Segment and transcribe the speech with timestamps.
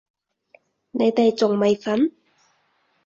[0.89, 2.11] 你哋仲未瞓？